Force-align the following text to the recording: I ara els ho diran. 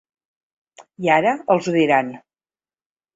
I 1.05 1.11
ara 1.15 1.33
els 1.57 1.69
ho 1.69 1.73
diran. 1.75 2.09